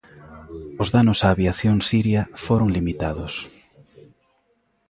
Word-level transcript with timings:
Os 0.81 0.87
danos 0.95 1.19
á 1.25 1.27
aviación 1.29 1.77
siria 1.89 2.21
foron 2.45 2.69
limitados. 2.77 3.33